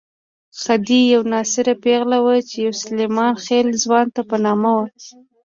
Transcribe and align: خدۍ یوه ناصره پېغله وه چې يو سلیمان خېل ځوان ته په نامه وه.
خدۍ 0.61 1.01
یوه 1.13 1.27
ناصره 1.33 1.73
پېغله 1.83 2.17
وه 2.25 2.35
چې 2.49 2.55
يو 2.65 2.73
سلیمان 2.83 3.33
خېل 3.43 3.67
ځوان 3.83 4.07
ته 4.15 4.21
په 4.29 4.37
نامه 4.45 4.71
وه. 4.77 4.87